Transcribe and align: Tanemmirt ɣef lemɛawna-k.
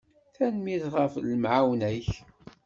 Tanemmirt 0.35 0.85
ɣef 0.95 1.13
lemɛawna-k. 1.27 2.07